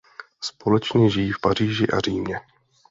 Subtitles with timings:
[0.41, 2.39] Společně žijí v Paříži a Římě.